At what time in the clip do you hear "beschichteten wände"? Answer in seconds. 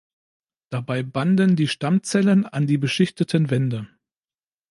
2.79-3.87